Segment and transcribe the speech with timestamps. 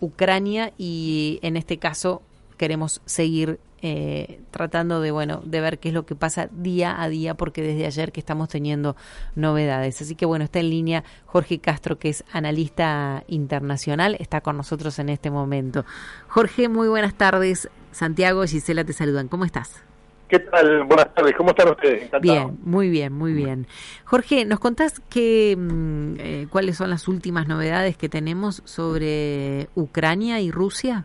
[0.00, 2.22] Ucrania y en este caso
[2.56, 7.08] queremos seguir eh, tratando de bueno de ver qué es lo que pasa día a
[7.08, 8.96] día porque desde ayer que estamos teniendo
[9.34, 10.02] novedades.
[10.02, 14.98] Así que bueno está en línea Jorge Castro que es analista internacional está con nosotros
[14.98, 15.84] en este momento.
[16.28, 17.68] Jorge muy buenas tardes.
[17.92, 19.28] Santiago Gisela te saludan.
[19.28, 19.89] Cómo estás
[20.30, 20.84] ¿Qué tal?
[20.84, 22.04] Buenas tardes, ¿cómo están ustedes?
[22.04, 22.20] Encantado.
[22.22, 23.66] Bien, muy bien, muy bien.
[24.04, 30.38] Jorge, ¿nos contás qué, mm, eh, cuáles son las últimas novedades que tenemos sobre Ucrania
[30.38, 31.04] y Rusia?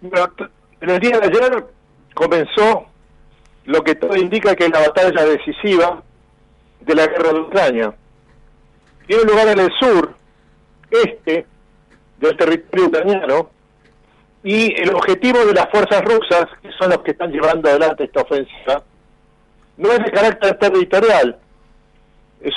[0.00, 0.32] Bueno,
[0.80, 1.66] en el día de ayer
[2.14, 2.86] comenzó
[3.66, 6.02] lo que todo indica que es la batalla decisiva
[6.80, 7.94] de la guerra de Ucrania.
[9.06, 10.14] Tiene lugar en el sur,
[10.90, 11.46] este
[12.18, 13.50] del territorio ucraniano,
[14.44, 18.22] y el objetivo de las fuerzas rusas, que son los que están llevando adelante esta
[18.22, 18.82] ofensiva,
[19.76, 21.38] no es de carácter territorial.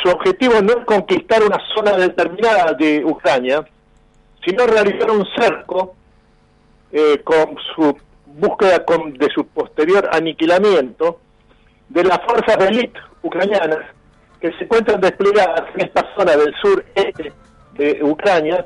[0.01, 3.63] Su objetivo no es conquistar una zona determinada de Ucrania,
[4.43, 5.95] sino realizar un cerco
[6.91, 11.19] eh, con su búsqueda con- de su posterior aniquilamiento
[11.89, 13.79] de las fuerzas de élite ucranianas
[14.41, 17.31] que se encuentran desplegadas en esta zona del sur este
[17.73, 18.65] de Ucrania,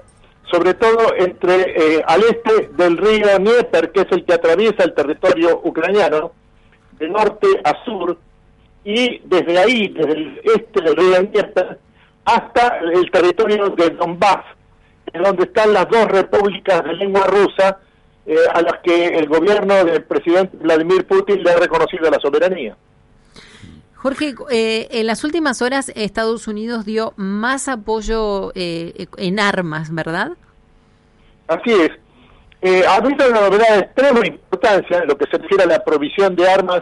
[0.52, 4.94] sobre todo entre eh, al este del río Dnieper, que es el que atraviesa el
[4.94, 6.32] territorio ucraniano,
[6.98, 8.18] de norte a sur,
[8.84, 11.80] y desde ahí, desde el este del río Dnieper,
[12.26, 14.46] hasta el territorio de Donbass,
[15.14, 17.80] en donde están las dos repúblicas de lengua rusa
[18.26, 22.76] eh, a las que el gobierno del presidente Vladimir Putin le ha reconocido la soberanía.
[24.02, 30.32] Jorge, eh, en las últimas horas Estados Unidos dio más apoyo eh, en armas, ¿verdad?
[31.48, 31.92] Así es.
[32.62, 35.84] Eh, ha habido una novedad de extrema importancia en lo que se refiere a la
[35.84, 36.82] provisión de armas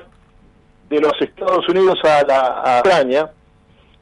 [0.89, 3.31] de los Estados Unidos a, la, a Ucrania,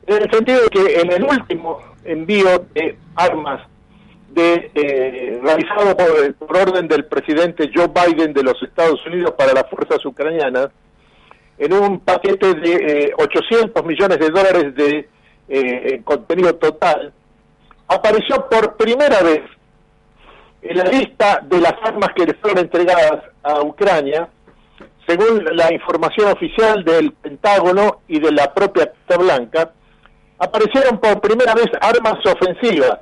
[0.07, 3.61] en el sentido de que en el último envío de armas
[4.29, 5.95] de, eh, realizado
[6.37, 10.69] por orden del presidente Joe Biden de los Estados Unidos para las fuerzas ucranianas,
[11.57, 15.09] en un paquete de eh, 800 millones de dólares de
[15.47, 17.13] eh, contenido total,
[17.87, 19.41] apareció por primera vez
[20.61, 24.27] en la lista de las armas que le fueron entregadas a Ucrania,
[25.07, 29.71] según la información oficial del Pentágono y de la propia Casa Blanca,
[30.39, 32.99] aparecieron por primera vez armas ofensivas,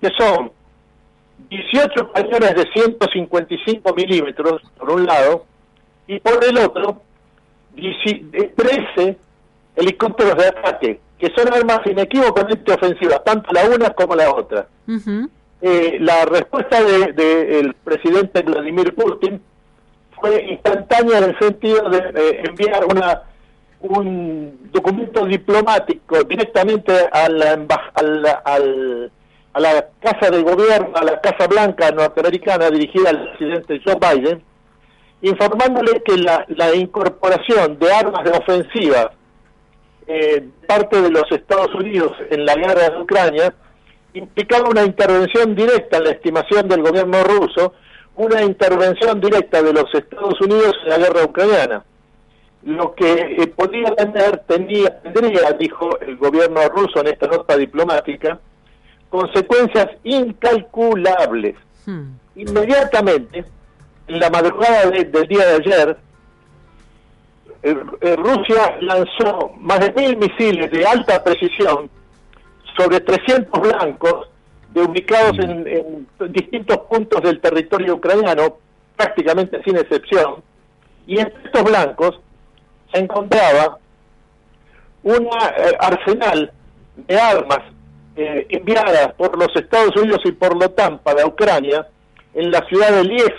[0.00, 0.50] que son
[1.48, 5.46] 18 cañones de 155 milímetros, por un lado,
[6.08, 7.02] y por el otro,
[7.76, 9.16] 13
[9.76, 14.66] helicópteros de ataque, que son armas inequívocamente ofensivas, tanto la una como la otra.
[15.62, 19.40] Eh, la respuesta del de, el presidente Vladimir Putin
[20.20, 23.22] fue instantánea en el sentido de eh, enviar una
[23.80, 27.52] un documento diplomático directamente a la,
[27.94, 29.10] a la, al-
[29.52, 34.42] a la Casa de Gobierno, a la Casa Blanca norteamericana dirigida al presidente Joe Biden,
[35.22, 39.12] informándole que la, la incorporación de armas de ofensiva
[40.06, 43.54] eh, parte de los Estados Unidos en la guerra de Ucrania
[44.14, 47.74] implicaba una intervención directa en la estimación del gobierno ruso,
[48.14, 51.84] una intervención directa de los Estados Unidos en la guerra ucraniana.
[52.62, 58.38] Lo que eh, podía tener, tenía, tendría, dijo el gobierno ruso en esta nota diplomática,
[59.10, 61.56] consecuencias incalculables.
[61.84, 62.12] Hmm.
[62.36, 63.46] Inmediatamente, en
[64.08, 65.96] la madrugada de- del día de ayer,
[67.62, 71.90] eh, eh, Rusia lanzó más de mil misiles de alta precisión
[72.76, 74.28] sobre 300 blancos
[74.72, 78.58] de ubicados en, en distintos puntos del territorio ucraniano,
[78.96, 80.42] prácticamente sin excepción,
[81.06, 82.20] y entre estos blancos
[82.92, 83.78] se encontraba
[85.02, 85.28] un
[85.80, 86.52] arsenal
[86.96, 87.60] de armas
[88.16, 91.86] eh, enviadas por los Estados Unidos y por la OTAN para Ucrania
[92.34, 93.34] en la ciudad de Liev,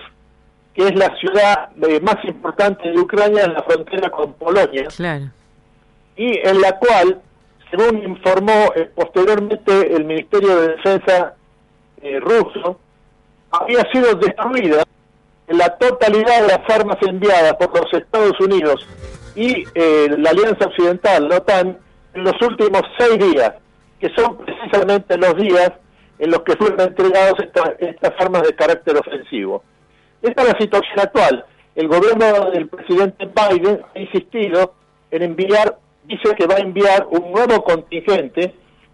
[0.77, 5.25] que es la ciudad eh, más importante de Ucrania en la frontera con Polonia, Claro.
[6.15, 7.19] y en la cual,
[7.71, 11.33] según informó eh, posteriormente el Ministerio de Defensa
[12.03, 12.79] eh, ruso,
[13.49, 14.83] había sido destruida
[15.47, 18.87] la totalidad de las armas enviadas por los Estados Unidos
[19.35, 21.75] y eh, la Alianza Occidental, la OTAN,
[22.13, 23.53] en los últimos seis días,
[23.99, 25.71] que son precisamente los días
[26.19, 29.63] en los que fueron entregados esta- estas armas de carácter ofensivo.
[30.21, 31.45] Esta es la situación actual.
[31.75, 34.73] El gobierno del presidente Biden ha insistido
[35.11, 38.53] en enviar, dice que va a enviar un nuevo contingente,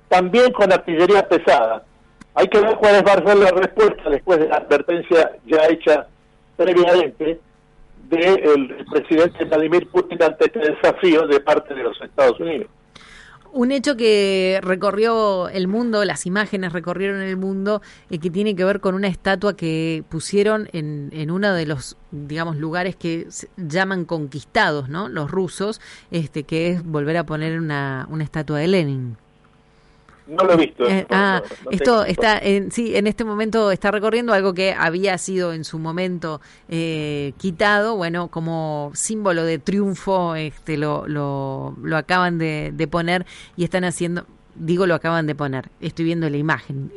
[0.09, 1.83] también con artillería pesada.
[2.35, 6.07] Hay que ver cuál va a ser la respuesta después de la advertencia ya hecha
[6.57, 7.39] previamente
[8.09, 12.67] del presidente Vladimir Putin ante este desafío de parte de los Estados Unidos.
[13.55, 18.65] Un hecho que recorrió el mundo, las imágenes recorrieron el mundo, eh, que tiene que
[18.65, 24.05] ver con una estatua que pusieron en, en uno de los, digamos, lugares que llaman
[24.05, 25.07] conquistados, ¿no?
[25.07, 29.17] Los rusos, este, que es volver a poner una, una estatua de Lenin.
[30.27, 30.87] No lo he visto.
[30.87, 34.73] Eh, ah, no, no esto está, en, sí, en este momento está recorriendo algo que
[34.73, 36.39] había sido en su momento
[36.69, 43.25] eh, quitado, bueno, como símbolo de triunfo, este, lo, lo, lo acaban de, de poner
[43.57, 44.25] y están haciendo,
[44.55, 46.91] digo lo acaban de poner, estoy viendo la imagen,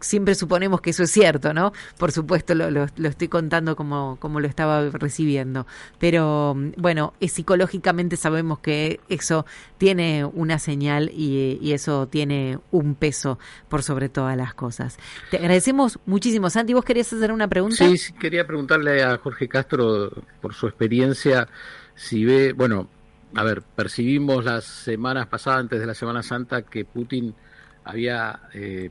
[0.00, 1.72] siempre suponemos que eso es cierto, ¿no?
[1.98, 5.66] Por supuesto lo, lo, estoy contando como, como lo estaba recibiendo,
[5.98, 9.46] pero bueno, eh, psicológicamente sabemos que eso
[9.78, 13.38] tiene una señal y, y eso tiene un peso
[13.68, 14.98] por sobre todas las cosas.
[15.30, 16.50] Te agradecemos muchísimo.
[16.50, 17.76] Santi, ¿vos querías hacer una pregunta?
[17.76, 20.10] Sí, sí, quería preguntarle a Jorge Castro
[20.40, 21.48] por su experiencia,
[21.94, 22.88] si ve, bueno,
[23.34, 27.34] a ver, percibimos las semanas pasadas, antes de la Semana Santa, que Putin
[27.84, 28.90] había eh,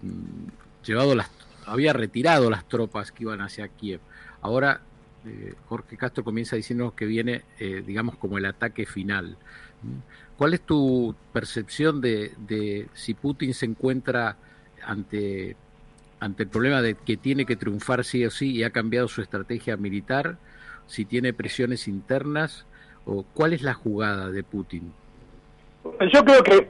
[0.84, 1.30] llevado las,
[1.66, 4.00] había retirado las tropas que iban hacia Kiev.
[4.42, 4.82] Ahora
[5.26, 9.38] eh, Jorge Castro comienza diciendo que viene, eh, digamos, como el ataque final.
[10.38, 14.38] ¿Cuál es tu percepción de, de si Putin se encuentra
[14.84, 15.56] ante
[16.20, 19.22] ante el problema de que tiene que triunfar sí o sí y ha cambiado su
[19.22, 20.40] estrategia militar,
[20.88, 22.66] si tiene presiones internas
[23.08, 24.92] o cuál es la jugada de Putin?
[26.14, 26.70] Yo creo que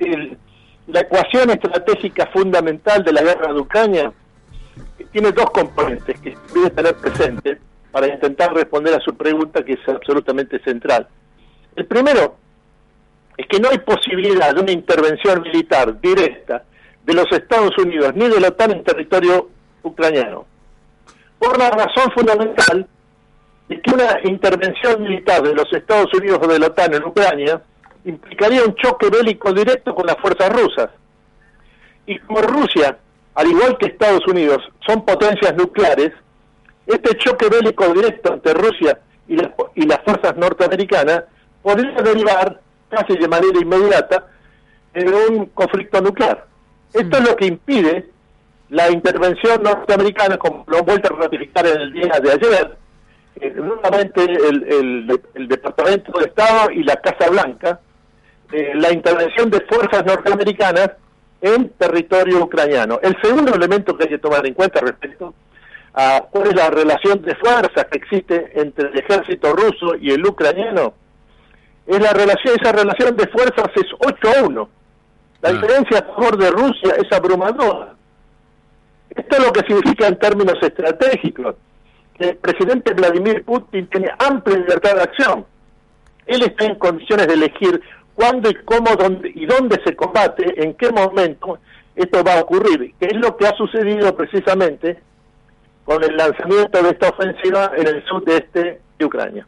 [0.00, 0.36] el-
[0.88, 4.12] la ecuación estratégica fundamental de la guerra de Ucrania
[5.12, 7.58] tiene dos componentes que debe tener presente
[7.92, 11.06] para intentar responder a su pregunta que es absolutamente central.
[11.76, 12.36] El primero
[13.36, 16.64] es que no hay posibilidad de una intervención militar directa
[17.04, 19.48] de los Estados Unidos ni de la OTAN en territorio
[19.82, 20.44] ucraniano.
[21.38, 22.86] Por la razón fundamental
[23.70, 27.62] de que una intervención militar de los Estados Unidos o de la OTAN en Ucrania
[28.04, 30.90] implicaría un choque bélico directo con las fuerzas rusas.
[32.06, 32.98] Y como Rusia,
[33.34, 36.10] al igual que Estados Unidos, son potencias nucleares,
[36.86, 41.24] este choque bélico directo entre Rusia y, las- y las fuerzas norteamericanas
[41.62, 44.26] podría derivar casi de manera inmediata
[44.94, 46.46] en un conflicto nuclear.
[46.92, 48.06] Esto es lo que impide
[48.70, 52.76] la intervención norteamericana, como lo han vuelto a ratificar en el día de ayer,
[53.36, 57.80] eh, nuevamente el, el- el Departamento de Estado y la Casa Blanca,
[58.52, 60.90] eh, la intervención de fuerzas norteamericanas
[61.40, 62.98] en territorio ucraniano.
[63.02, 65.34] El segundo elemento que hay que tomar en cuenta respecto
[65.94, 70.24] a cuál es la relación de fuerzas que existe entre el ejército ruso y el
[70.26, 70.94] ucraniano,
[71.86, 74.68] es la relación, esa relación de fuerzas es 8 a 1.
[75.42, 75.52] La Ah.
[75.52, 77.94] diferencia a favor de Rusia es abrumadora.
[79.08, 81.56] Esto es lo que significa en términos estratégicos,
[82.20, 85.46] el presidente Vladimir Putin tiene amplia libertad de acción.
[86.26, 87.80] Él está en condiciones de elegir
[88.14, 91.58] cuándo y cómo dónde, y dónde se combate, en qué momento
[91.94, 94.98] esto va a ocurrir, que es lo que ha sucedido precisamente
[95.84, 99.46] con el lanzamiento de esta ofensiva en el sudeste de Ucrania.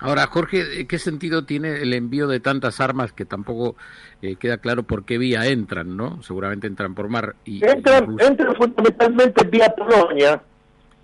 [0.00, 3.76] Ahora, Jorge, ¿qué sentido tiene el envío de tantas armas que tampoco
[4.22, 6.22] eh, queda claro por qué vía entran, ¿no?
[6.22, 10.42] Seguramente entran por mar y, Entran, entran fundamentalmente vía Polonia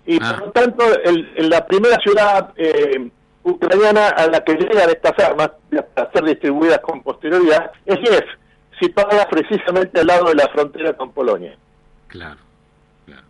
[0.05, 0.35] y Ah.
[0.37, 3.09] por lo tanto el- la primera ciudad eh,
[3.43, 5.51] ucraniana a la que llegan estas armas
[5.95, 8.23] para ser distribuidas con posterioridad es Kiev,
[8.79, 11.55] situada precisamente al lado de la frontera con Polonia.
[12.07, 12.39] Claro,
[13.05, 13.23] claro.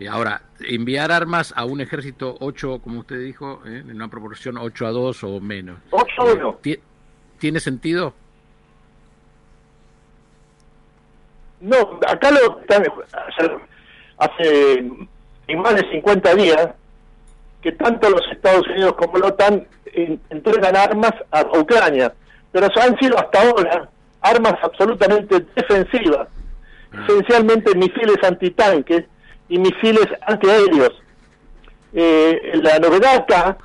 [0.00, 3.78] Y ahora, enviar armas a un ejército 8, como usted dijo, ¿eh?
[3.78, 5.78] en una proporción 8 a 2 o menos.
[5.90, 6.58] 8 a 1.
[6.62, 6.80] ¿Ti-
[7.38, 8.14] ¿Tiene sentido?
[11.60, 12.60] No, acá lo
[14.18, 14.90] hace,
[15.48, 16.68] hace más de 50 días
[17.62, 22.12] que tanto los Estados Unidos como la OTAN en- entregan armas a Ucrania,
[22.52, 23.88] pero han sido hasta ahora
[24.20, 26.28] armas absolutamente defensivas,
[27.06, 29.04] esencialmente misiles antitanques
[29.48, 30.92] y misiles antiaéreos.
[31.94, 33.56] Eh, la novedad acá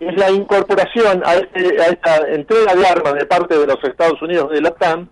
[0.00, 4.20] es la incorporación a, este- a esta entrega de armas de parte de los Estados
[4.20, 5.08] Unidos de la OTAN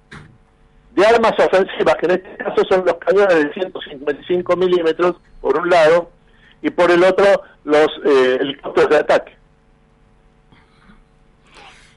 [0.95, 5.69] de armas ofensivas, que en este caso son los cañones de 155 milímetros, por un
[5.69, 6.11] lado,
[6.63, 7.27] y por el otro,
[7.65, 9.37] los eh, helicópteros de ataque.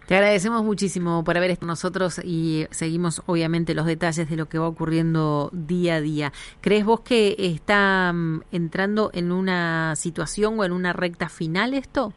[0.08, 4.46] Te agradecemos muchísimo por haber estado con nosotros y seguimos obviamente los detalles de lo
[4.46, 6.32] que va ocurriendo día a día.
[6.62, 12.14] ¿Crees vos que está mm, entrando en una situación o en una recta final esto?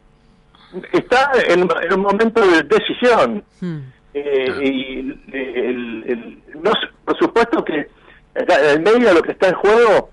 [0.93, 3.43] Está en, en un momento de decisión.
[3.59, 3.79] Hmm.
[4.13, 4.99] Eh, y
[5.35, 6.71] el- el- no,
[7.05, 7.87] por supuesto que
[8.35, 10.09] en medio de lo que está en juego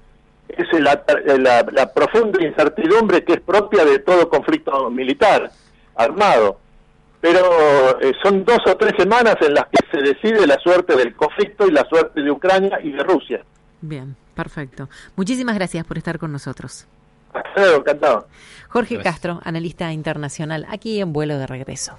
[0.48, 1.02] es la,
[1.38, 5.50] la- la profunda incertidumbre que es propia de todo conflicto militar
[5.96, 6.58] armado.
[7.20, 11.14] Pero eh, son dos o tres semanas en las que se decide la suerte del
[11.16, 13.42] conflicto y la suerte de Ucrania y de Rusia.
[13.80, 14.88] Bien, perfecto.
[15.16, 16.86] Muchísimas gracias por estar con nosotros.
[17.32, 18.28] Hasta luego, encantado.
[18.68, 19.14] Jorge Gracias.
[19.14, 21.98] Castro, analista internacional, aquí en vuelo de regreso.